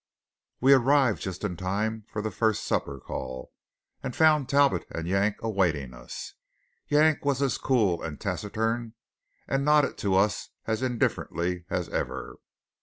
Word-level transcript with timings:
We 0.59 0.73
arrived 0.73 1.21
just 1.21 1.43
in 1.43 1.55
time 1.57 2.05
for 2.07 2.23
the 2.23 2.31
first 2.31 2.63
supper 2.63 2.99
call, 2.99 3.51
and 4.01 4.15
found 4.15 4.49
Talbot 4.49 4.83
and 4.89 5.07
Yank 5.07 5.35
awaiting 5.43 5.93
us. 5.93 6.33
Yank 6.87 7.23
was 7.23 7.39
as 7.39 7.59
cool 7.59 8.01
and 8.01 8.19
taciturn, 8.19 8.95
and 9.47 9.63
nodded 9.63 9.99
to 9.99 10.15
us 10.15 10.49
as 10.65 10.81
indifferently, 10.81 11.65
as 11.69 11.87
ever. 11.89 12.37